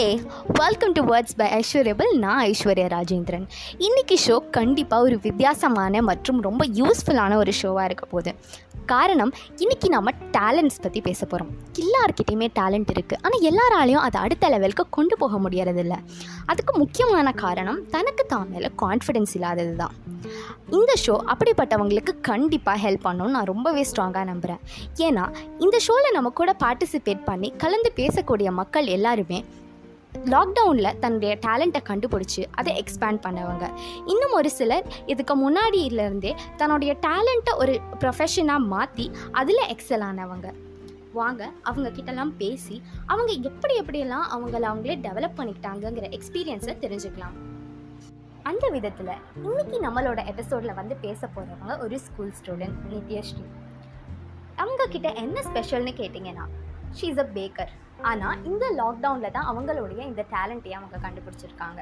Hey 0.00 0.10
welcome 0.58 0.92
to 0.96 1.02
words 1.08 1.34
by 1.40 1.46
ஐஸ்வர்யபிள் 1.56 2.10
நான் 2.22 2.38
ஐஸ்வர்யா 2.50 2.86
ராஜேந்திரன். 2.94 3.44
இன்றைக்கி 3.86 4.16
show 4.24 4.36
கண்டிப்பாக 4.56 5.06
ஒரு 5.06 5.16
வித்தியாசமான 5.26 6.02
மற்றும் 6.08 6.38
ரொம்ப 6.46 6.62
யூஸ்ஃபுல்லான 6.78 7.36
ஒரு 7.42 7.52
ஷோவாக 7.58 7.88
இருக்க 7.88 8.04
போகுது. 8.12 8.32
காரணம் 8.92 9.32
இன்றைக்கி 9.62 9.88
நம்ம 9.94 10.14
டேலண்ட்ஸ் 10.36 10.80
பற்றி 10.84 11.00
பேச 11.08 11.20
போகிறோம் 11.26 11.50
எல்லார்கிட்டையுமே 11.82 12.48
டேலண்ட் 12.60 12.92
இருக்குது 12.94 13.20
ஆனால் 13.24 13.44
எல்லாராலையும் 13.50 14.04
அதை 14.06 14.20
அடுத்த 14.24 14.50
லெவலுக்கு 14.54 14.86
கொண்டு 14.98 15.16
போக 15.24 15.38
முடியறதில்ல. 15.44 15.96
அதுக்கு 16.52 16.74
முக்கியமான 16.82 17.34
காரணம் 17.44 17.82
தனக்கு 17.96 18.26
தான் 18.32 18.48
மேலே 18.54 18.70
கான்ஃபிடென்ஸ் 18.84 19.34
இல்லாதது 19.38 19.76
தான். 19.82 19.94
இந்த 20.78 20.92
ஷோ 21.04 21.14
அப்படிப்பட்டவங்களுக்கு 21.32 22.12
கண்டிப்பாக 22.32 22.78
ஹெல்ப் 22.86 23.06
பண்ணணும்னு 23.06 23.36
நான் 23.36 23.50
ரொம்பவே 23.54 23.82
ஸ்ட்ராங்காக 23.92 24.26
நம்புகிறேன் 24.32 24.60
ஏன்னா 25.06 25.26
இந்த 25.66 25.76
ஷோவில் 25.86 26.16
நம்ம 26.18 26.30
கூட 26.40 26.50
பார்ட்டிசிபேட் 26.66 27.24
பண்ணி 27.30 27.50
கலந்து 27.64 27.92
பேசக்கூடிய 28.02 28.50
மக்கள் 28.62 28.88
எல்லாருமே 28.96 29.40
லாக்டவுனில் 30.14 30.98
தன்னுடைய 30.98 31.38
டேலண்ட்டை 31.46 31.80
கண்டுபிடிச்சி 31.88 32.42
அதை 32.50 32.84
எக்ஸ்பேண்ட் 32.84 33.20
பண்ணவங்க. 33.26 33.70
இன்னும் 34.06 34.32
ஒரு 34.32 34.50
சிலர் 34.50 34.86
இதுக்கு 35.06 35.34
முன்னாடியிலேருந்தே 35.42 36.36
தன்னுடைய 36.56 36.96
டேலண்ட்டை 37.00 37.54
ஒரு 37.56 37.80
ப்ரொஃபஷனாக 38.00 38.58
மாற்றி 38.58 39.10
அதில் 39.32 39.62
எக்ஸல் 39.68 40.04
ஆனவங்க. 40.10 40.54
வாங்க 41.12 41.50
அவங்க 41.62 41.88
கிட்டலாம் 41.90 42.32
பேசி 42.36 42.82
அவங்க 43.06 43.32
எப்படி 43.32 43.80
எப்படியெல்லாம் 43.80 44.26
அவங்கள 44.34 44.64
அவங்களே 44.72 44.96
டெவலப் 45.06 45.38
பண்ணிக்கிட்டாங்கங்கிற 45.38 46.08
எக்ஸ்பீரியன்ஸை 46.18 46.74
தெரிஞ்சுக்கலாம். 46.84 47.36
அந்த 48.42 48.68
விதத்தில் 48.68 49.16
இன்னைக்கு 49.34 49.80
நம்மளோட 49.80 50.26
எபிசோடில் 50.26 50.74
வந்து 50.74 50.96
பேச 50.96 51.28
போகிறவங்க 51.36 51.82
ஒரு 51.82 51.98
ஸ்கூல் 51.98 52.32
ஸ்டூடெண்ட் 52.42 52.78
நித்யஸ்ரீ 52.90 53.44
அவங்க 54.56 54.86
கிட்ட 54.86 55.12
என்ன 55.12 55.40
ஸ்பெஷல்னு 55.40 55.92
கேட்டிங்கன்னா 56.00 56.46
ஷீ 57.00 57.04
இஸ் 57.04 57.18
அ 57.18 57.28
பேக்கர் 57.34 57.70
ஆனால் 58.02 58.44
இந்த 58.44 58.64
லாக்டவுனில் 58.80 59.34
தான் 59.36 59.48
அவங்களுடைய 59.50 60.00
இந்த 60.10 60.24
டேலண்ட்டையும் 60.34 60.78
அவங்க 60.80 60.98
கண்டுபிடிச்சிருக்காங்க. 61.06 61.80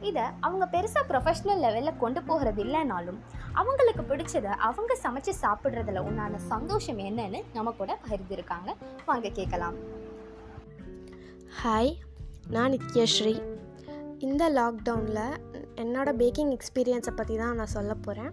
இதை 0.00 0.22
அவங்க 0.40 0.64
பெருசாக 0.74 1.04
ப்ரொஃபஷ்னல் 1.10 1.62
லெவலில் 1.64 1.98
கொண்டு 1.98 2.22
போகிறது 2.22 2.64
இல்லைனாலும் 2.64 3.18
அவங்களுக்கு 3.52 4.02
பிடிச்சதை 4.02 4.52
அவங்க 4.68 4.96
சமைச்சு 5.04 5.32
சாப்பிட்றதுல 5.42 5.98
உண்டான 5.98 6.38
சந்தோஷம் 6.38 6.98
என்னன்னு 6.98 7.40
நம்ம 7.54 7.72
கூட 7.72 7.98
பகிர்ந்துருக்காங்க. 8.04 8.70
வாங்க 9.06 9.28
கேட்கலாம். 9.28 9.78
ஹாய் 11.62 11.92
நான் 12.48 12.70
நித்யஸ்ரீ 12.70 13.42
இந்த 14.18 14.44
லாக்டவுனில் 14.50 15.38
என்னோடய 15.76 16.18
பேக்கிங் 16.22 16.54
எக்ஸ்பீரியன்ஸை 16.56 17.14
பற்றி 17.16 17.36
தான் 17.36 17.54
நான் 17.54 17.74
சொல்ல 17.76 17.94
போகிறேன் 17.94 18.32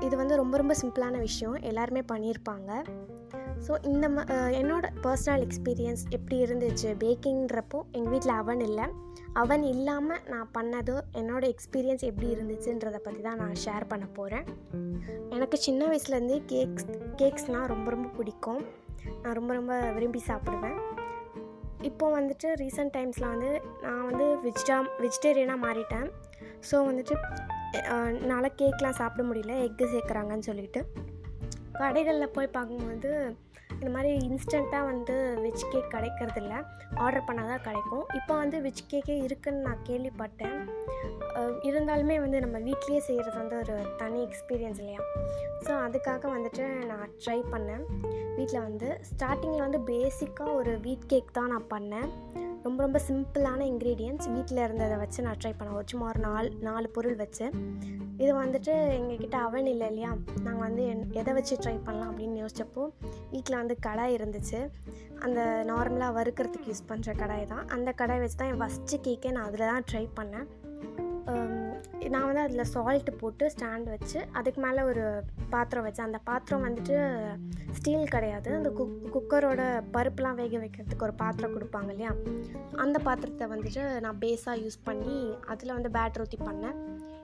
இது 0.00 0.16
வந்து 0.16 0.36
ரொம்ப 0.36 0.56
ரொம்ப 0.56 0.74
சிம்பிளான 0.82 1.18
விஷயம். 1.18 1.54
எல்லாருமே 1.54 2.02
பண்ணியிருப்பாங்க. 2.12 2.70
ஸோ 3.66 3.72
இந்த 3.90 4.06
ம 4.14 4.24
என்னோட 4.60 4.86
பர்சனல் 5.04 5.42
எக்ஸ்பீரியன்ஸ் 5.46 6.02
எப்படி 6.16 6.36
இருந்துச்சு? 6.44 6.88
பேக்கிங்கிறப்போ 7.02 7.78
எங்கள் 7.96 8.12
வீட்டில் 8.14 8.34
அவன் 8.42 8.62
இல்லை. 8.68 8.86
அவன் 9.42 9.62
இல்லாமல் 9.72 10.24
நான் 10.32 10.50
பண்ணதோ 10.56 10.96
என்னோடய 11.20 11.52
எக்ஸ்பீரியன்ஸ் 11.54 12.04
எப்படி 12.10 12.28
இருந்துச்சுன்றதை 12.34 13.00
பற்றி 13.06 13.22
தான் 13.28 13.40
நான் 13.42 13.56
ஷேர் 13.64 13.86
பண்ண 13.92 14.06
போகிறேன் 14.18 14.44
எனக்கு 15.36 15.58
சின்ன 15.66 15.86
வயசுலேருந்தே 15.92 16.38
கேக்ஸ் 16.52 16.86
கேக்ஸ்னால் 17.22 17.70
ரொம்ப 17.74 17.88
ரொம்ப 17.94 18.10
பிடிக்கும். 18.18 18.62
நான் 19.22 19.36
ரொம்ப 19.38 19.52
ரொம்ப 19.60 19.74
விரும்பி 19.96 20.22
சாப்பிடுவேன். 20.28 20.78
இப்போ 21.88 22.06
வந்துட்டு 22.18 22.50
ரீசெண்ட் 22.60 22.94
டைம்ஸில் 22.96 23.32
வந்து 23.32 23.50
நான் 23.82 24.04
வந்து 24.10 24.26
வெஜிடா 24.44 24.76
வெஜிடேரியனாக 25.02 25.64
மாறிட்டேன். 25.66 26.06
ஸோ 26.68 26.76
வந்துட்டு 26.90 27.16
என்னால் 28.20 28.56
கேக்லாம் 28.60 28.98
சாப்பிட 29.00 29.22
முடியல. 29.30 29.56
எக்கு 29.66 29.86
சேர்க்குறாங்கன்னு 29.94 30.48
சொல்லிட்டு. 30.50 30.82
கடைகளில் 31.80 32.34
போய் 32.36 32.54
பார்க்கும்போது 32.56 33.12
இந்த 33.74 33.88
மாதிரி 33.94 34.10
இன்ஸ்டண்ட்டாக 34.26 34.88
வந்து 34.90 35.14
வெஜ் 35.44 35.64
கேக் 35.72 35.94
கிடைக்கிறதில்ல. 35.94 36.54
ஆர்டர் 37.04 37.26
பண்ணால் 37.28 37.50
தான் 37.52 37.64
கிடைக்கும். 37.66 38.04
இப்போ 38.18 38.34
வந்து 38.42 38.56
வெஜ் 38.66 38.82
கேக்கே 38.92 39.16
இருக்குதுன்னு 39.26 39.66
நான் 39.68 39.82
கேள்விப்பட்டேன். 39.88 40.58
இருந்தாலுமே 41.68 42.16
வந்து 42.24 42.38
நம்ம 42.44 42.56
வீட்லேயே 42.58 43.00
செய்கிறது 43.08 43.36
வந்து 43.42 43.56
ஒரு 43.62 43.76
தனி 43.96 44.18
எக்ஸ்பீரியன்ஸ் 44.26 44.80
இல்லையா? 44.82 45.00
ஸோ 45.64 45.72
அதுக்காக 45.86 46.30
வந்துட்டு 46.36 46.66
நான் 46.90 47.12
ட்ரை 47.24 47.38
பண்ணேன். 47.54 47.84
வீட்டில் 48.36 48.64
வந்து 48.68 48.88
ஸ்டார்டிங்கில் 49.10 49.66
வந்து 49.66 49.80
பேசிக்காக 49.92 50.54
ஒரு 50.60 50.74
வீட் 50.86 51.10
கேக் 51.12 51.36
தான் 51.38 51.52
நான் 51.54 51.70
பண்ணேன். 51.74 52.08
ரொம்ப 52.64 52.82
ரொம்ப 52.82 53.00
சிம்பிளான 53.08 53.60
இன்க்ரீடியன்ட்ஸ் 53.70 54.28
வீட்டில் 54.32 54.58
இருந்ததை 54.58 54.96
வச்சு 54.96 55.22
நான் 55.22 55.36
ட்ரை 55.44 55.50
பண்ணேன். 55.58 55.72
ஒரு 55.72 55.86
சும்மா 55.86 56.06
ஒரு 56.08 56.20
நாலு 56.20 56.50
நாலு 56.60 56.88
பொருள் 56.88 57.16
வச்சு. 57.16 57.46
இது 58.18 58.30
வந்துட்டு 58.42 58.72
எங்ககிட்ட 58.98 59.36
அவன் 59.46 59.66
இல்லை 59.66 59.86
இல்லையா? 59.86 60.10
நாங்கள் 60.42 60.66
வந்து 60.66 60.84
எதை 61.10 61.32
வச்சு 61.34 61.56
ட்ரை 61.56 61.76
பண்ணலாம் 61.84 62.10
அப்படின்னு 62.12 62.44
யோசிச்சப்போ 62.44 62.84
வீட்டில் 63.30 63.56
வந்து 63.56 63.76
கடாய் 63.86 64.16
இருந்துச்சு. 64.18 64.60
அந்த 65.20 65.64
நார்மலாக 65.66 66.16
வறுக்கிறதுக்கு 66.18 66.70
யூஸ் 66.70 66.88
பண்ணுற 66.88 67.12
கடாய் 67.22 67.46
தான். 67.46 67.68
அந்த 67.68 67.94
கடாய் 67.96 68.18
வச்சு 68.18 68.36
தான் 68.36 68.52
என் 68.52 68.62
ஃபஸ்ட்டு 68.62 69.02
கேக்கே 69.06 69.32
நான் 69.32 69.44
அதில் 69.44 69.70
தான் 69.72 69.84
ட்ரை 69.92 70.04
பண்ணேன். 70.20 70.46
நான் 72.08 72.24
வந்து 72.24 72.40
அதில் 72.40 72.72
சால்ட்டு 72.74 73.12
போட்டு 73.20 73.50
ஸ்டாண்ட் 73.54 73.88
வச்சு 73.94 74.26
அதுக்கு 74.32 74.60
மேலே 74.60 74.82
ஒரு 74.82 75.24
பாத்திரம் 75.50 75.86
வச்சேன் 75.86 76.08
அந்த 76.08 76.18
பாத்திரம் 76.24 76.64
வந்துட்டு 76.66 76.96
ஸ்டீல் 77.72 78.12
கிடையாது. 78.14 78.54
அந்த 78.54 78.70
குக் 78.70 78.96
குக்கரோட 79.14 79.62
பருப்புலாம் 79.92 80.34
வேக 80.34 80.58
வைக்கிறதுக்கு 80.58 81.02
ஒரு 81.02 81.14
பாத்திரம் 81.14 81.54
கொடுப்பாங்க 81.54 81.90
இல்லையா? 81.94 82.12
அந்த 82.76 82.98
பாத்திரத்தை 82.98 83.48
வந்துட்டு 83.48 84.00
நான் 84.00 84.18
பேஸாக 84.20 84.62
யூஸ் 84.64 84.78
பண்ணி 84.84 85.34
அதில் 85.46 85.72
வந்து 85.72 85.88
பேட்டர் 85.88 86.20
ஊற்றி 86.20 86.38
பண்ணேன். 86.44 86.78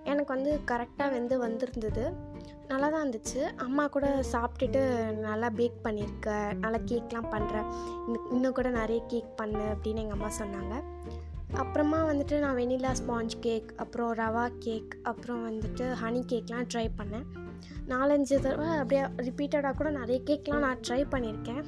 எனக்கு 0.04 0.34
வந்து 0.34 0.60
கரெக்டாக 0.70 1.10
வந்து 1.10 1.38
வந்திருந்தது. 1.38 2.04
நல்லா 2.68 2.88
தான் 2.88 3.10
இருந்துச்சு. 3.10 3.40
அம்மா 3.56 3.86
கூட 3.86 4.22
சாப்பிட்டுட்டு 4.32 5.12
நல்லா 5.12 5.48
பேக் 5.48 5.84
பண்ணியிருக்க 5.84 6.54
நல்லா 6.54 6.78
கேக்லாம் 6.92 7.32
பண்ணுறேன் 7.34 7.68
இன்னும் 8.30 8.52
கூட 8.52 8.70
நிறைய 8.70 9.02
கேக் 9.06 9.36
பண்ணு 9.36 9.58
அப்படின்னு 9.58 10.04
எங்கள் 10.04 10.18
அம்மா 10.18 10.30
சொன்னாங்க. 10.38 10.76
அப்புறமா 11.52 12.12
வந்துட்டு 12.12 12.38
நான் 12.38 12.56
வெனிலா 12.56 12.92
ஸ்பாஞ்ச் 13.00 13.34
கேக் 13.40 13.72
அப்புறம் 13.76 14.12
ரவா 14.14 14.50
கேக் 14.58 14.96
அப்புறம் 15.02 15.42
வந்துட்டு 15.48 15.86
ஹனி 16.02 16.22
கேக்லாம் 16.32 16.68
ட்ரை 16.74 16.90
பண்ணேன். 16.98 17.26
நாலஞ்சு 17.88 18.34
தடவை 18.40 18.68
அப்படியே 18.76 19.02
ரிப்பீட்டடாக 19.28 19.74
கூட 19.76 19.90
நிறைய 19.90 20.20
கேக்லாம் 20.30 20.58
நான் 20.58 20.82
ட்ரை 20.88 21.00
பண்ணியிருக்கேன். 21.10 21.62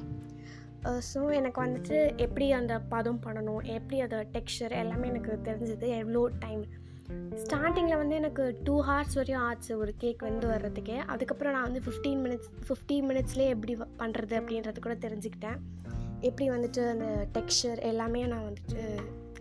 ஸோ 1.13 1.33
எனக்கு 1.33 1.59
வந்துட்டு 1.65 2.17
எப்படி 2.17 2.51
அந்த 2.51 2.79
பதம் 2.79 3.19
பண்ணணும் 3.25 3.61
எப்படி 3.63 3.99
அந்த 3.99 4.27
டெக்ஸ்சர் 4.31 4.73
எல்லாமே 4.83 5.07
எனக்கு 5.07 5.39
தெரிஞ்சது 5.43 5.87
எவ்வளோ 5.99 6.27
டைம் 6.39 6.63
ஸ்டார்டிங்கில் 7.43 7.97
வந்து 7.97 8.15
எனக்கு 8.15 8.59
டூ 8.63 8.79
ஹார்ஸ் 8.79 9.13
வரையும் 9.13 9.41
ஆச்சு 9.41 9.77
ஒரு 9.77 9.93
கேக் 9.97 10.21
வந்து 10.21 10.47
வர்றதுக்கே. 10.47 10.97
அதுக்கப்புறம் 10.97 11.53
நான் 11.53 11.63
வந்து 11.63 11.81
ஃபிஃப்டீன் 11.85 12.21
மினிட்ஸ் 12.25 12.49
ஃபிஃப்டீன் 12.67 13.07
மினிட்ஸ்லேயே 13.09 13.53
எப்படி 13.55 13.75
பண்ணுறது 13.75 14.35
அப்படின்றது 14.41 14.79
கூட 14.79 14.95
தெரிஞ்சுக்கிட்டேன். 14.95 15.59
எப்படி 16.19 16.49
வந்துட்டு 16.49 16.89
அந்த 16.89 17.27
டெக்ஸ்சர் 17.33 17.81
எல்லாமே 17.81 18.25
நான் 18.25 18.47
வந்துட்டு 18.49 18.81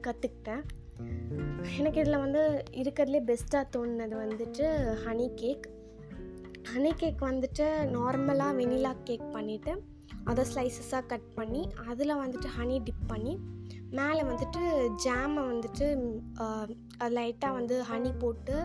கற்றுக்கிட்டேன் 0.07 0.63
எனக்கு 1.79 2.01
இதில் 2.01 2.19
வந்து 2.19 2.43
இருக்கிறதுலே 2.73 3.21
பெஸ்ட்டாக 3.23 3.65
தோணுனது 3.77 4.17
வந்துட்டு 4.25 4.67
ஹனி 5.05 5.27
கேக் 5.35 5.67
ஹனி 6.75 6.93
கேக் 6.97 7.23
வந்துட்டு 7.23 7.67
நார்மலாக 7.93 8.57
வெனிலா 8.57 8.93
கேக் 9.05 9.27
பண்ணிவிட்டு 9.33 9.73
அதை 10.25 10.43
ஸ்லைசஸாக 10.45 11.07
கட் 11.07 11.29
பண்ணி 11.35 11.63
அதில் 11.89 12.15
வந்துட்டு 12.15 12.49
ஹனி 12.59 12.77
டிப் 12.83 13.07
பண்ணி 13.09 13.35
மேலே 13.91 14.23
வந்துட்டு 14.23 14.61
ஜாமை 15.05 15.43
வந்துட்டு 15.43 15.87
லைட்டாக 17.09 17.53
வந்து 17.53 17.77
ஹனி 17.91 18.13
போட்டு 18.19 18.57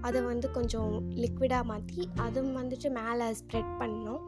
அதை 0.00 0.22
வந்து 0.22 0.50
கொஞ்சம் 0.50 0.94
லிக்விடாக 1.16 1.64
மாற்றி 1.64 2.08
அதுவும் 2.16 2.56
வந்துட்டு 2.56 2.90
மேலே 2.90 3.26
ஸ்ப்ரெட் 3.32 3.72
பண்ணோம் 3.78 4.22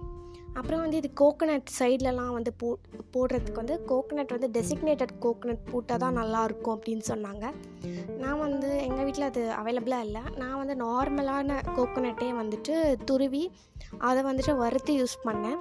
அப்புறம் 0.58 0.82
வந்து 0.82 0.98
இது 1.00 1.08
கோகோனட் 1.20 1.70
சைட்லலாம் 1.78 2.32
வந்து 2.36 2.52
போ 2.60 2.68
போடுறதுக்கு 3.14 3.60
வந்து 3.62 3.76
கோகோனட் 3.90 4.34
வந்து 4.34 4.48
டெசிக்னேட்டட் 4.56 5.14
கோகோனட் 5.24 5.64
போட்டால் 5.72 6.02
தான் 6.04 6.16
நல்லாயிருக்கும் 6.20 6.74
அப்படின்னு 6.76 7.04
சொன்னாங்க. 7.12 7.44
நான் 8.22 8.42
வந்து 8.44 8.68
எங்கள் 8.86 9.06
வீட்டில் 9.06 9.28
அது 9.30 9.42
அவைலபிளாக 9.60 10.06
இல்லை. 10.08 10.22
நான் 10.42 10.58
வந்து 10.60 10.76
நார்மலான 10.84 11.58
கோகோனட்டே 11.78 12.28
வந்துட்டு 12.42 12.74
துருவி 13.10 13.44
அதை 14.10 14.22
வந்துட்டு 14.30 14.54
வறுத்து 14.62 14.94
யூஸ் 15.00 15.16
பண்ணேன். 15.26 15.58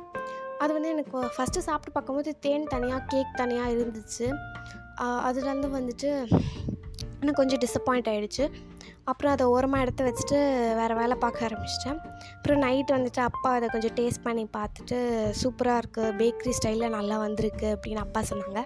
அது 0.64 0.72
வந்து 0.78 0.92
எனக்கு 0.96 1.18
ஃபஸ்ட்டு 1.38 1.66
சாப்பிட்டு 1.70 1.95
பார்க்கும்போது 1.95 2.34
தேன் 2.45 2.72
தனியாக 2.74 3.07
கேக் 3.13 3.40
தனியாக 3.42 3.74
இருந்துச்சு. 3.78 4.28
அதுலேருந்து 5.28 5.69
வந்துட்டு 5.80 6.10
எனக்கு 7.22 7.40
கொஞ்சம் 7.42 7.62
டிசப்பாயிண்ட் 7.66 8.10
ஆகிடுச்சு 8.12 8.45
அப்புறம் 9.06 9.32
அதை 9.32 9.46
ஓரமாக 9.46 9.84
எடுத்து 9.84 10.04
வச்சுட்டு 10.06 10.38
வேறு 10.76 10.94
வேலை 10.96 11.16
பார்க்க 11.16 11.48
ஆரம்பிச்சிட்டேன். 11.48 12.00
அப்புறம் 12.36 12.60
நைட் 12.60 12.94
வந்துட்டு 12.98 13.22
அப்பா 13.30 13.50
அதை 13.54 13.70
கொஞ்சம் 13.70 13.96
டேஸ்ட் 13.96 14.24
பண்ணி 14.24 14.48
பார்த்துட்டு 14.58 14.98
சூப்பராக 15.42 15.82
இருக்குது 15.82 16.16
பேக்கரி 16.20 16.54
ஸ்டைலில் 16.60 16.96
நல்லா 16.98 17.18
வந்திருக்கு 17.18 17.68
அப்படின்னு 17.76 18.04
அப்பா 18.06 18.22
சொன்னாங்க. 18.32 18.62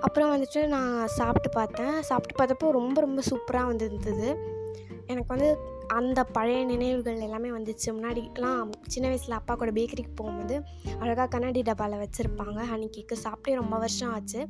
அப்புறம் 0.00 0.30
வந்துட்டு 0.34 0.66
நான் 0.66 0.94
சாப்பிட்டு 1.18 1.48
பார்த்தேன். 1.48 2.02
சாப்பிட்டு 2.02 2.36
பார்த்தப்போ 2.40 2.70
ரொம்ப 2.70 3.00
ரொம்ப 3.00 3.22
சூப்பராக 3.30 3.70
வந்துருந்தது. 3.72 4.28
எனக்கு 5.06 5.28
வந்து 5.28 5.50
அந்த 5.92 6.24
பழைய 6.24 6.64
நினைவுகள் 6.64 7.20
எல்லாமே 7.20 7.48
வந்துச்சு. 7.48 7.88
முன்னாடிலாம் 7.88 8.70
சின்ன 8.86 9.08
வயசில் 9.08 9.38
அப்பா 9.40 9.54
கூட 9.54 9.70
பேக்கரிக்கு 9.70 10.14
போகும்போது 10.14 10.62
அழகாக 10.98 11.28
கண்ணாடி 11.28 11.62
டப்பாவில் 11.62 12.02
வச்சுருப்பாங்க. 12.04 12.60
ஹனி 12.72 12.88
கேக்கு 12.96 13.16
சாப்பிட்டே 13.24 13.54
ரொம்ப 13.54 13.76
வருஷம் 13.78 14.12
ஆச்சு. 14.12 14.40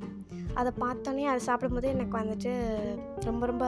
அதை 0.55 0.73
பார்த்தோன்னே 0.81 1.25
அதை 1.33 1.39
சாப்பிடும்போது 1.39 1.89
எனக்கு 1.89 2.19
வந்துட்டு 2.19 2.53
ரொம்ப 3.25 3.47
ரொம்ப 3.47 3.67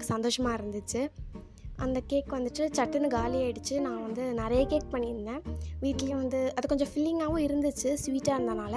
சந்தோஷமாக 0.00 0.56
இருந்துச்சு. 0.56 1.00
அந்த 1.84 2.00
கேக் 2.06 2.32
வந்துட்டு 2.32 2.64
சட்டுன்னு 2.78 3.08
காலி 3.08 3.38
ஆகிடுச்சு 3.44 3.80
நான் 3.80 4.02
வந்து 4.02 4.24
நிறைய 4.34 4.62
கேக் 4.66 4.92
பண்ணியிருந்தேன். 4.92 5.42
வீட்லேயும் 5.82 6.22
வந்து 6.24 6.40
அது 6.56 6.68
கொஞ்சம் 6.68 6.92
ஃபில்லிங்காகவும் 6.94 7.46
இருந்துச்சு 7.46 7.90
ஸ்வீட்டாக 8.04 8.38
இருந்தனால. 8.38 8.76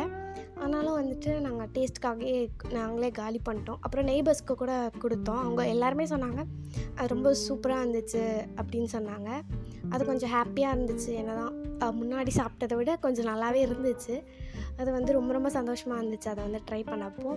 ஆனாலும் 0.56 0.98
வந்துட்டு 1.00 1.32
நாங்கள் 1.40 1.70
டேஸ்ட்டுக்காகவே 1.74 2.48
நாங்களே 2.72 3.10
காலி 3.12 3.40
பண்ணிட்டோம். 3.50 3.82
அப்புறம் 3.86 4.08
நெய்பர்ஸ்க்கு 4.08 4.54
கூட 4.62 4.92
கொடுத்தோம். 5.02 5.42
அவங்க 5.46 5.68
எல்லாருமே 5.68 6.04
சொன்னாங்க 6.04 6.44
அது 6.96 7.08
ரொம்ப 7.08 7.36
சூப்பராக 7.48 7.84
இருந்துச்சு 7.86 8.24
அப்படின்னு 8.62 8.90
சொன்னாங்க. 8.92 9.30
அது 9.90 10.06
கொஞ்சம் 10.06 10.32
ஹாப்பியாக 10.32 10.76
இருந்துச்சு. 10.76 11.12
என்னதான் 11.22 11.78
தான் 11.78 11.98
முன்னாடி 12.02 12.32
சாப்பிட்டதை 12.40 12.76
விட 12.76 12.96
கொஞ்சம் 12.96 13.26
நல்லாவே 13.26 13.62
இருந்துச்சு. 13.68 14.16
அது 14.80 14.90
வந்து 14.98 15.12
ரொம்ப 15.18 15.32
ரொம்ப 15.38 15.50
சந்தோஷமாக 15.58 16.02
இருந்துச்சு. 16.02 16.30
அதை 16.34 16.42
வந்து 16.48 16.62
ட்ரை 16.70 16.82
பண்ணப்போ 16.92 17.32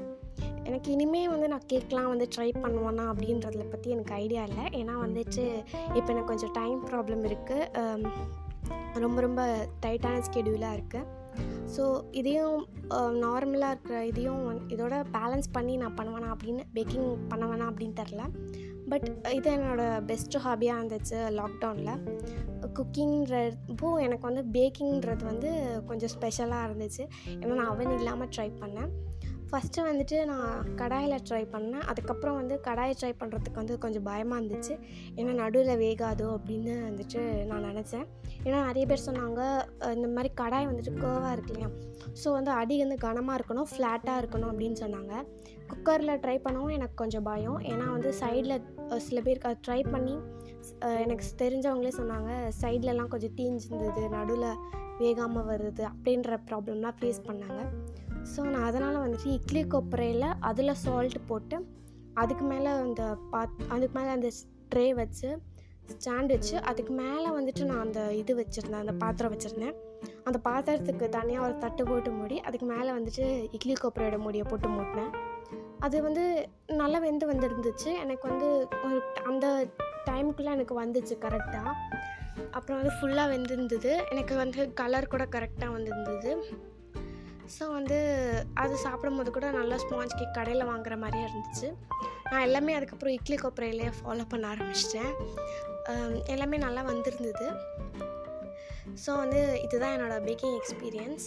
எனக்கு 0.69 0.89
இனிமே 0.95 1.23
வந்து 1.35 1.47
நான் 1.53 1.69
கேக்லாம் 1.73 2.11
வந்து 2.13 2.27
ட்ரை 2.35 2.49
பண்ணுவேன்னா 2.65 3.05
அப்படின்றத 3.13 3.65
பற்றி 3.75 3.89
எனக்கு 3.97 4.13
ஐடியா 4.23 4.43
இல்லை. 4.49 4.65
ஏன்னா 4.81 4.95
வந்துட்டு 5.07 5.45
இப்போ 5.99 6.09
எனக்கு 6.15 6.31
கொஞ்சம் 6.33 6.55
டைம் 6.61 6.81
ப்ராப்ளம் 6.91 7.25
இருக்குது 7.31 8.99
ரொம்ப 9.05 9.19
ரொம்ப 9.27 9.43
டைட்டான 9.85 10.21
ஸ்கெடியூலாக 10.27 10.77
இருக்குது 10.79 11.19
ஸோ 11.75 11.83
இதையும் 12.21 12.57
நார்மலாக 13.25 13.75
இருக்கிற 13.75 13.99
இதையும் 14.11 14.41
இதோட 14.75 14.95
பேலன்ஸ் 15.17 15.49
பண்ணி 15.57 15.75
நான் 15.83 15.99
பண்ணுவேனா 15.99 16.31
அப்படின்னு 16.35 16.63
பேக்கிங் 16.77 17.11
பண்ண 17.33 17.45
வேணாம் 17.51 17.71
அப்படின்னு 17.73 17.99
தெரில. 18.01 18.23
பட் 18.91 19.07
இது 19.39 19.49
என்னோடய 19.57 20.01
பெஸ்ட்டு 20.11 20.43
ஹாபியாக 20.47 20.79
இருந்துச்சு 20.81 21.19
லாக்டவுனில் 21.41 22.03
குக்கிங்கிறப்போ 22.79 23.89
எனக்கு 24.07 24.25
வந்து 24.31 24.43
பேக்கிங்கிறது 24.57 25.25
வந்து 25.33 25.51
கொஞ்சம் 25.91 26.13
ஸ்பெஷலாக 26.17 26.67
இருந்துச்சு. 26.69 27.05
ஏன்னா 27.41 27.55
நான் 27.61 27.73
அவன் 27.75 27.97
இல்லாமல் 28.01 28.33
ட்ரை 28.37 28.51
பண்ணேன். 28.63 28.91
ஃபஸ்ட்டு 29.51 29.85
வந்துட்டு 29.87 30.17
நான் 30.31 30.51
கடாயில் 30.81 31.23
ட்ரை 31.29 31.41
பண்ணேன். 31.55 31.87
அதுக்கப்புறம் 31.91 32.37
வந்து 32.41 32.55
கடாயை 32.67 32.93
ட்ரை 33.01 33.11
பண்ணுறதுக்கு 33.21 33.61
வந்து 33.63 33.77
கொஞ்சம் 33.85 34.05
பயமாக 34.09 34.39
இருந்துச்சு. 34.41 34.75
ஏன்னா 35.19 35.33
நடுவில் 35.41 35.81
வேகாதோ 35.85 36.27
அப்படின்னு 36.37 36.75
வந்துட்டு 36.89 37.21
நான் 37.51 37.67
நினச்சேன். 37.71 38.05
ஏன்னா 38.47 38.59
நிறைய 38.69 38.85
பேர் 38.91 39.07
சொன்னாங்க 39.07 39.41
இந்த 39.97 40.09
மாதிரி 40.17 40.31
கடாய் 40.43 40.69
வந்துட்டு 40.71 40.93
கேர்வாக 41.05 41.33
இருக்கு 41.37 41.53
இல்லையா? 41.55 41.71
ஸோ 42.21 42.29
வந்து 42.39 42.53
அடி 42.61 42.77
வந்து 42.85 42.99
கனமாக 43.07 43.39
இருக்கணும் 43.39 43.71
ஃப்ளாட்டாக 43.73 44.21
இருக்கணும் 44.23 44.51
அப்படின்னு 44.53 44.79
சொன்னாங்க. 44.85 45.15
குக்கரில் 45.71 46.21
ட்ரை 46.25 46.37
பண்ணவும் 46.45 46.75
எனக்கு 46.79 46.97
கொஞ்சம் 47.03 47.27
பயம். 47.31 47.59
ஏன்னா 47.71 47.87
வந்து 47.97 48.11
சைடில் 48.21 48.57
சில 49.09 49.19
பேருக்கு 49.27 49.51
அது 49.51 49.65
ட்ரை 49.69 49.81
பண்ணி 49.95 50.15
எனக்கு 51.03 51.25
தெரிஞ்சவங்களே 51.43 51.93
சொன்னாங்க 52.01 52.31
சைட்லலாம் 52.61 53.11
கொஞ்சம் 53.15 53.35
தீஞ்சிருந்தது 53.39 54.03
நடுவில் 54.17 54.51
வேகாமல் 55.03 55.47
வருது 55.51 55.83
அப்படின்ற 55.91 56.39
ப்ராப்ளம்லாம் 56.49 56.97
ஃபேஸ் 57.01 57.21
பண்ணாங்க. 57.29 57.61
ஸோ 58.33 58.41
நான் 58.55 58.67
அதனால் 58.71 59.03
வந்துட்டு 59.05 59.29
இட்லி 59.39 59.63
கொப்பரையில் 59.75 60.27
அதில் 60.51 60.81
சால்ட் 60.85 61.19
போட்டு 61.31 61.59
அதுக்கு 62.23 62.45
மேலே 62.53 62.71
அந்த 62.85 63.03
பாத் 63.33 63.63
அதுக்கு 63.75 63.95
மேலே 63.99 64.11
அந்த 64.17 64.29
ட்ரே 64.73 64.87
வச்சு 65.01 65.29
ஸ்டாண்ட் 65.93 66.33
வச்சு 66.35 66.57
அதுக்கு 66.71 66.93
மேலே 67.03 67.29
வந்துட்டு 67.37 67.63
நான் 67.71 67.85
அந்த 67.87 68.01
இது 68.19 68.33
வச்சுருந்தேன் 68.41 68.83
அந்த 68.85 68.95
பாத்திரம் 69.03 69.33
வச்சுருந்தேன். 69.35 69.77
அந்த 70.29 70.39
பாத்திரத்துக்கு 70.49 71.07
தனியாக 71.17 71.47
ஒரு 71.47 71.55
தட்டு 71.65 71.83
போட்டு 71.89 72.11
மூடி 72.19 72.37
அதுக்கு 72.49 72.67
மேலே 72.73 72.91
வந்துட்டு 72.99 73.25
இட்லி 73.57 73.75
கொப்பரையோட 73.81 74.19
மூடியை 74.25 74.45
போட்டு 74.51 74.69
மூட்டினேன். 74.77 75.13
அது 75.79 76.03
வந்து 76.03 76.49
நல்லா 76.67 76.99
வெந்து 76.99 77.33
வந்துருந்துச்சு. 77.33 77.91
எனக்கு 78.05 78.29
வந்து 78.29 78.69
ஒரு 78.85 78.99
அந்த 79.25 79.67
டைமுக்குள்ளே 80.09 80.51
எனக்கு 80.59 80.75
வந்துச்சு 80.83 81.15
கரெக்டாக 81.27 81.73
அப்புறம் 82.51 82.79
வந்து 82.81 82.95
ஃபுல்லாக 82.97 83.31
வெந்திருந்தது. 83.35 84.11
எனக்கு 84.11 84.35
வந்து 84.35 84.73
கலர் 84.73 85.07
கூட 85.07 85.25
கரெக்டாக 85.25 85.73
வந்திருந்தது. 85.73 86.31
ஸோ 87.59 87.65
வந்து 87.73 87.99
அது 88.55 88.77
சாப்பிடும்போது 88.77 89.31
கூட 89.31 89.51
நல்லா 89.51 89.77
ஸ்பாஞ்ச் 89.77 90.19
கேக் 90.19 90.35
கடையில் 90.35 90.69
வாங்குற 90.71 90.97
மாதிரியே 90.99 91.25
இருந்துச்சு. 91.29 91.69
நான் 92.31 92.41
எல்லாமே 92.41 92.75
அதுக்கப்புறம் 92.75 93.15
இட்லி 93.15 93.37
கொப்பரையிலேயே 93.37 93.93
ஃபாலோ 94.01 94.25
பண்ண 94.29 94.55
ஆரம்பிச்சிட்டேன். 94.55 95.13
எல்லாமே 96.25 96.57
நல்லா 96.57 96.83
வந்திருந்தது. 96.83 97.47
ஸோ 99.07 99.11
வந்து 99.17 99.61
இதுதான் 99.63 99.95
என்னோடய 99.97 100.25
பேக்கிங் 100.29 100.57
எக்ஸ்பீரியன்ஸ் 100.61 101.27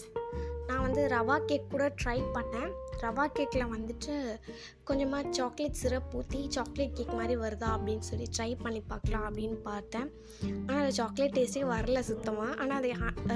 நான் 0.74 0.86
வந்து 0.86 1.08
ரவா 1.08 1.36
கேக் 1.46 1.70
கூட 1.70 1.88
ட்ரை 2.04 2.20
பண்ணேன். 2.36 2.72
ரவா 3.02 3.24
கேக்கில் 3.38 3.72
வந்துட்டு 3.74 4.14
கொஞ்சமாக 4.84 5.32
சாக்லேட் 5.32 5.80
சிரப் 5.82 6.16
ஊற்றி 6.16 6.46
சாக்லேட் 6.50 6.94
கேக் 6.94 7.14
மாதிரி 7.14 7.36
வருதா 7.40 7.70
அப்படின்னு 7.76 8.06
சொல்லி 8.10 8.28
ட்ரை 8.38 8.58
பண்ணி 8.64 8.82
பார்க்கலாம் 8.82 9.26
அப்படின்னு 9.30 9.58
பார்த்தேன். 9.70 10.10
ஆனால் 10.68 10.82
அது 10.84 10.94
சாக்லேட் 10.94 11.38
டேஸ்ட்டே 11.38 11.64
வரல 11.74 12.00
சுத்தமாக 12.00 12.56
ஆனால் 12.56 12.78
அது 12.78 12.92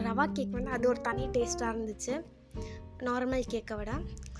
ரவா 0.09 0.25
கேக் 0.31 0.57
வந்து 0.57 0.71
அது 0.71 0.87
ஒரு 0.87 1.01
தனி 1.01 1.27
டேஸ்ட்டாக 1.27 1.73
இருந்துச்சு. 1.73 2.15
நார்மல் 3.07 3.49
கேக்கை 3.53 3.75
விட. 3.79 3.91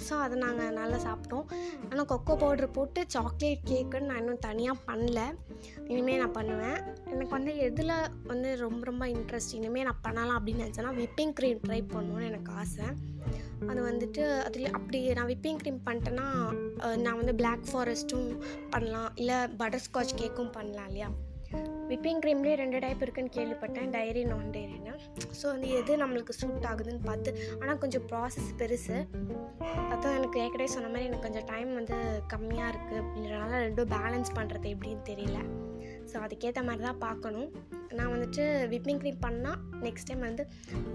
ஸோ 0.06 0.14
அதை 0.24 0.36
நாங்கள் 0.44 0.76
நல்லா 0.78 0.98
சாப்பிட்டோம். 1.06 1.46
ஆனால் 1.90 2.08
கொக்கோ 2.12 2.34
பவுட்ரு 2.42 2.68
போட்டு 2.78 3.02
சாக்லேட் 3.16 3.64
கேக்குன்னு 3.72 4.10
நான் 4.10 4.22
இன்னும் 4.22 4.44
தனியாக 4.48 4.84
பண்ணல. 4.90 5.22
இனிமேல் 5.92 6.22
நான் 6.22 6.36
பண்ணுவேன். 6.40 6.80
எனக்கு 7.12 7.34
வந்து 7.38 7.54
எதில் 7.68 7.94
வந்து 8.32 8.50
ரொம்ப 8.66 8.82
ரொம்ப 8.92 9.08
இன்ட்ரெஸ்ட் 9.16 9.56
இனிமேல் 9.60 9.88
நான் 9.90 10.04
பண்ணலாம் 10.08 10.38
அப்படின்னு 10.40 10.66
நினச்சேன்னா 10.66 10.94
விப்பிங் 11.02 11.36
க்ரீம் 11.40 11.64
ட்ரை 11.68 11.82
பண்ணணும்னு 11.96 12.30
எனக்கு 12.32 12.52
ஆசை. 12.64 12.90
அது 13.70 13.80
வந்துட்டு 13.90 14.24
அதில் 14.48 14.76
அப்படி 14.80 15.00
நான் 15.20 15.32
விப்பிங் 15.34 15.62
க்ரீம் 15.62 15.82
பண்ணிட்டேன்னா 15.88 16.28
நான் 17.06 17.20
வந்து 17.22 17.36
பிளாக் 17.42 17.66
ஃபாரஸ்ட்டும் 17.72 18.30
பண்ணலாம். 18.76 19.10
இல்லை 19.22 19.40
பட்டர்ஸ்காட்ச் 19.62 20.20
கேக்கும் 20.22 20.54
பண்ணலாம் 20.60 20.90
இல்லையா? 20.92 21.10
விப்பிங் 21.90 22.22
க்ரீம்லேயே 22.24 22.56
ரெண்டு 22.62 22.78
டைப் 22.84 23.04
இருக்குன்னு 23.06 23.36
கேள்விப்பட்டேன். 23.36 23.92
டைரி 23.96 24.22
நான் 24.32 24.50
டைரின்னு 24.56 24.94
ஸோ 25.40 25.46
வந்து 25.54 25.68
எது 25.80 25.92
நம்மளுக்கு 26.02 26.34
சூட் 26.40 26.66
ஆகுதுன்னு 26.72 27.04
பார்த்து 27.10 27.32
ஆனால் 27.60 27.80
கொஞ்சம் 27.84 28.06
ப்ராசஸ் 28.10 28.50
பெருசு. 28.62 28.98
அதான் 29.94 30.16
எனக்கு 30.20 30.38
ஏற்கனவே 30.44 30.70
சொன்ன 30.76 30.90
மாதிரி 30.94 31.08
எனக்கு 31.10 31.26
கொஞ்சம் 31.28 31.48
டைம் 31.54 31.72
வந்து 31.80 31.98
கம்மியாக 32.34 32.72
இருக்குது 32.74 33.02
அப்படின்றனால 33.04 33.62
ரெண்டும் 33.66 33.92
பேலன்ஸ் 33.96 34.32
பண்ணுறது 34.40 34.68
எப்படின்னு 34.76 35.04
தெரியல. 35.12 35.40
ஸோ 36.12 36.16
அதுக்கேற்ற 36.26 36.62
மாதிரி 36.68 36.84
தான் 36.88 37.02
பார்க்கணும். 37.08 37.50
நான் 37.98 38.12
வந்துட்டு 38.14 38.44
விப்பிங் 38.74 39.02
க்ரீம் 39.04 39.22
பண்ணால் 39.26 39.60
நெக்ஸ்ட் 39.86 40.10
டைம் 40.10 40.24
வந்து 40.30 40.44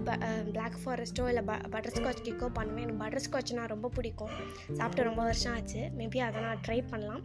ப 0.07 0.17
பிளாக் 0.53 0.77
ஃபாரஸ்ட்டோ 0.83 1.25
இல்லை 1.31 1.43
ப 1.49 1.55
பட்டர்ஸ்காட்ச் 1.75 2.25
கேக்கோ 2.27 2.49
பண்ணுவேன். 2.59 2.83
எனக்கு 2.85 3.03
பட்டர்ஸ்காட்ச்னா 3.03 3.65
ரொம்ப 3.73 3.89
பிடிக்கும். 3.97 4.33
சாப்பிட்டு 4.77 5.09
ரொம்ப 5.09 5.23
வருஷம் 5.29 5.53
ஆச்சு. 5.57 5.83
மேபி 6.01 6.21
அதை 6.27 6.41
நான் 6.47 6.63
ட்ரை 6.67 6.79
பண்ணலாம். 6.93 7.23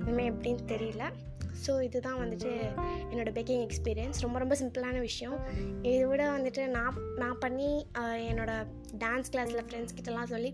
இனிமேல் 0.00 0.30
எப்படின்னு 0.32 0.64
தெரியல. 0.72 1.04
ஸோ 1.64 1.72
இதுதான் 1.86 2.20
வந்துட்டு 2.22 2.52
என்னோடய 3.10 3.34
பேக்கிங் 3.38 3.64
எக்ஸ்பீரியன்ஸ் 3.66 4.22
ரொம்ப 4.24 4.38
ரொம்ப 4.38 4.54
சிம்பிளான 4.62 5.00
விஷயம். 5.00 5.36
இதை 5.88 6.04
விட 6.10 6.22
வந்துட்டு 6.36 6.62
நான் 6.76 7.00
நான் 7.22 7.40
பண்ணி 7.44 7.70
என்னோடய 8.30 8.68
டான்ஸ் 9.04 9.32
கிளாஸில் 9.34 9.66
ஃப்ரெண்ட்ஸ் 9.66 9.96
கிட்டலாம் 9.98 10.32
சொல்லி 10.34 10.52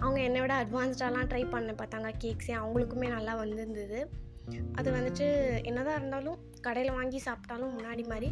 அவங்க 0.00 0.18
என்னை 0.20 0.40
விட 0.40 0.54
அட்வான்ஸ்டாலாம் 0.64 1.30
ட்ரை 1.32 1.44
பண்ண 1.54 1.72
பார்த்தாங்க. 1.82 2.10
கேக்ஸே 2.24 2.56
அவங்களுக்குமே 2.62 3.08
நல்லா 3.16 3.34
வந்திருந்தது. 3.42 4.00
அது 4.78 4.88
வந்துட்டு 4.96 5.26
என்னதான் 5.68 5.98
இருந்தாலும் 5.98 6.38
கடையில் 6.66 6.96
வாங்கி 6.96 7.18
சாப்பிட்டாலும் 7.26 7.74
முன்னாடி 7.76 8.02
மாதிரி. 8.12 8.28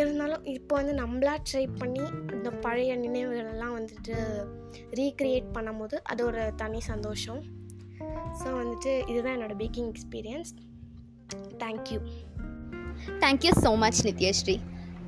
இருந்தாலும் 0.00 0.44
இப்போ 0.54 0.74
வந்து 0.80 0.94
நம்மளா 1.00 1.34
ட்ரை 1.50 1.64
பண்ணி 1.80 2.04
இந்த 2.36 2.50
பழைய 2.64 2.92
நினைவுகளெல்லாம் 2.96 3.76
வந்துட்டு 3.78 4.16
ரீக்ரியேட் 5.00 5.48
பண்ணும்போது 5.56 5.98
அது 6.12 6.24
ஒரு 6.30 6.44
தனி 6.62 6.80
சந்தோஷம். 6.92 7.42
ஸோ 8.40 8.48
வந்துட்டு 8.60 8.92
இதுதான் 9.10 9.36
என்னோடய 9.36 9.60
baking 9.62 9.90
experience 9.92 10.50
thank you 11.36 12.00
thank you 13.20 13.50
so 13.62 13.76
much 13.76 14.06
Nithyashree 14.06 14.58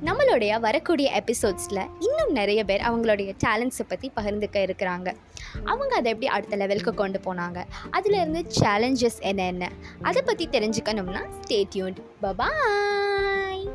நம்மளுடைய 0.05 0.59
வரக்கூடிய 0.59 1.21
எபிசோட்ஸில் 1.21 1.89
இன்னும் 1.99 2.31
நிறைய 2.31 2.63
பேர் 2.63 2.81
அவங்களுடைய 2.81 3.35
டேலண்ட்ஸை 3.43 3.83
பற்றி 3.87 4.11
பகிர்ந்துக்க 4.15 4.57
இருக்கிறாங்க. 4.67 5.15
அவங்க 5.63 5.95
அதை 5.95 6.11
எப்படி 6.11 6.27
அடுத்த 6.27 6.55
லெவலுக்கு 6.55 6.93
கொண்டு 6.93 7.19
போனாங்க? 7.19 7.65
அதில் 7.91 8.13
இருந்து 8.13 8.45
சேலஞ்சஸ் 8.59 9.19
என்னென்ன? 9.19 9.71
அதை 10.01 10.21
பற்றி 10.21 10.47
தெரிஞ்சுக்கணும்னா 10.47 11.21
ஸ்டேட்யூன் 11.41 11.97
பபாய் 12.21 13.65